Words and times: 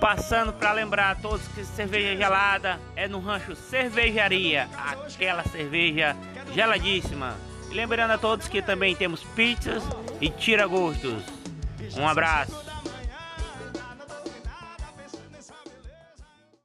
Passando 0.00 0.52
para 0.52 0.72
lembrar 0.72 1.10
a 1.10 1.14
todos 1.16 1.46
que 1.48 1.64
cerveja 1.64 2.16
gelada 2.16 2.78
é 2.94 3.08
no 3.08 3.18
rancho 3.18 3.56
Cervejaria, 3.56 4.68
aquela 4.76 5.42
cerveja 5.42 6.16
geladíssima. 6.54 7.36
E 7.68 7.74
lembrando 7.74 8.12
a 8.12 8.18
todos 8.18 8.46
que 8.46 8.62
também 8.62 8.94
temos 8.94 9.24
pizzas 9.24 9.82
e 10.20 10.30
tira-gostos. 10.30 11.24
Um 11.96 12.06
abraço. 12.06 12.67